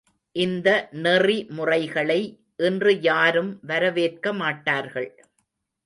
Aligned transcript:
இந்த 0.35 0.67
நெறிமுறைகளை 0.91 2.19
இன்று 2.59 3.01
யாரும் 3.01 3.59
வரவேற்க 3.61 4.33
மாட்டார்கள். 4.33 5.11